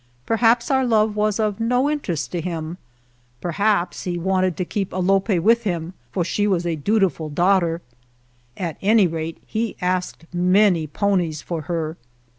[0.25, 2.79] Perhaps our love was of no interest to him;
[3.39, 7.83] perhaps he wanted to keep Alope with him, for she was a dutiful daughter;
[8.57, 11.97] at any rate he asked many ponies for her.